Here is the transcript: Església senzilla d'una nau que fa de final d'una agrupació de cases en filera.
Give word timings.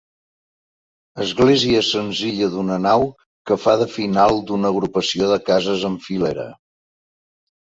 Església 1.25 1.83
senzilla 1.89 2.47
d'una 2.55 2.77
nau 2.85 3.05
que 3.51 3.59
fa 3.67 3.75
de 3.83 3.89
final 3.99 4.41
d'una 4.49 4.73
agrupació 4.75 5.31
de 5.35 5.39
cases 5.51 5.87
en 5.91 6.01
filera. 6.09 6.49